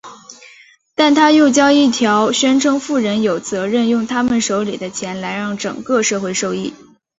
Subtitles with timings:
[0.95, 6.73] 但他又加一条宣称富人有责任用他们手里的钱来让整个社会受益。